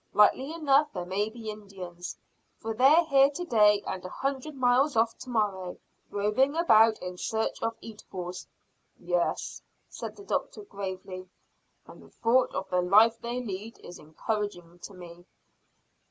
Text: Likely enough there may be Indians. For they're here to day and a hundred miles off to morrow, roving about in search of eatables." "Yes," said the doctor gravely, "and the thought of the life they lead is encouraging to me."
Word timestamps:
Likely 0.13 0.51
enough 0.51 0.91
there 0.93 1.05
may 1.05 1.29
be 1.29 1.51
Indians. 1.51 2.17
For 2.57 2.73
they're 2.73 3.03
here 3.05 3.29
to 3.29 3.45
day 3.45 3.83
and 3.85 4.03
a 4.03 4.09
hundred 4.09 4.55
miles 4.55 4.95
off 4.95 5.15
to 5.19 5.29
morrow, 5.29 5.77
roving 6.09 6.55
about 6.55 6.97
in 7.03 7.19
search 7.19 7.61
of 7.61 7.77
eatables." 7.81 8.47
"Yes," 8.97 9.61
said 9.89 10.15
the 10.15 10.25
doctor 10.25 10.63
gravely, 10.63 11.29
"and 11.85 12.01
the 12.01 12.09
thought 12.09 12.51
of 12.55 12.67
the 12.71 12.81
life 12.81 13.19
they 13.21 13.43
lead 13.43 13.77
is 13.81 13.99
encouraging 13.99 14.79
to 14.79 14.95
me." 14.95 15.25